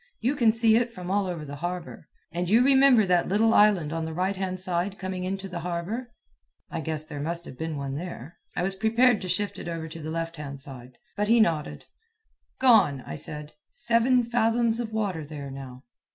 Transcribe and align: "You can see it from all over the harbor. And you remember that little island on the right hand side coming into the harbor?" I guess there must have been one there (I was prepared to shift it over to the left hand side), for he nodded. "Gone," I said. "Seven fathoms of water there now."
"You 0.19 0.35
can 0.35 0.51
see 0.51 0.77
it 0.77 0.91
from 0.91 1.11
all 1.11 1.27
over 1.27 1.45
the 1.45 1.57
harbor. 1.57 2.07
And 2.31 2.49
you 2.49 2.63
remember 2.65 3.05
that 3.05 3.27
little 3.27 3.53
island 3.53 3.93
on 3.93 4.03
the 4.03 4.15
right 4.15 4.35
hand 4.35 4.59
side 4.59 4.97
coming 4.97 5.25
into 5.25 5.47
the 5.47 5.59
harbor?" 5.59 6.11
I 6.71 6.81
guess 6.81 7.03
there 7.03 7.19
must 7.19 7.45
have 7.45 7.55
been 7.55 7.77
one 7.77 7.93
there 7.93 8.39
(I 8.55 8.63
was 8.63 8.73
prepared 8.73 9.21
to 9.21 9.27
shift 9.29 9.59
it 9.59 9.67
over 9.67 9.87
to 9.89 10.01
the 10.01 10.09
left 10.09 10.37
hand 10.37 10.59
side), 10.59 10.97
for 11.15 11.25
he 11.25 11.39
nodded. 11.39 11.85
"Gone," 12.59 13.03
I 13.05 13.15
said. 13.15 13.53
"Seven 13.69 14.23
fathoms 14.23 14.79
of 14.79 14.91
water 14.91 15.23
there 15.23 15.51
now." 15.51 15.83